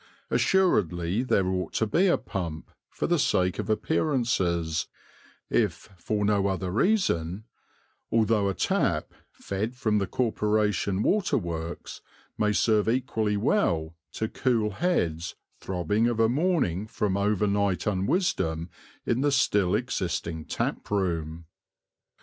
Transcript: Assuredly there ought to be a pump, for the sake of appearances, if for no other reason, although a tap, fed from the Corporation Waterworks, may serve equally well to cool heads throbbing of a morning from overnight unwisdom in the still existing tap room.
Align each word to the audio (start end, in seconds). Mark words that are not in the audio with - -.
Assuredly 0.31 1.21
there 1.21 1.45
ought 1.45 1.73
to 1.73 1.85
be 1.85 2.07
a 2.07 2.17
pump, 2.17 2.71
for 2.89 3.05
the 3.05 3.19
sake 3.19 3.59
of 3.59 3.69
appearances, 3.69 4.87
if 5.47 5.89
for 5.95 6.25
no 6.25 6.47
other 6.47 6.71
reason, 6.71 7.43
although 8.11 8.49
a 8.49 8.55
tap, 8.55 9.13
fed 9.31 9.75
from 9.75 9.99
the 9.99 10.07
Corporation 10.07 11.03
Waterworks, 11.03 12.01
may 12.35 12.51
serve 12.51 12.89
equally 12.89 13.37
well 13.37 13.95
to 14.13 14.27
cool 14.27 14.71
heads 14.71 15.35
throbbing 15.59 16.07
of 16.07 16.19
a 16.19 16.27
morning 16.27 16.87
from 16.87 17.15
overnight 17.15 17.85
unwisdom 17.85 18.71
in 19.05 19.21
the 19.21 19.31
still 19.31 19.75
existing 19.75 20.45
tap 20.45 20.89
room. 20.89 21.45